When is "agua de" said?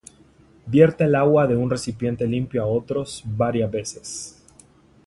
1.13-1.55